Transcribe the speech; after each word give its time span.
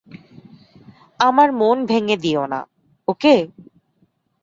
আমার 1.19 1.49
মন 1.51 1.77
ভেঙ্গে 1.85 2.17
দিয়ো 2.17 2.43
না, 2.45 2.59
ওকে? 3.07 3.35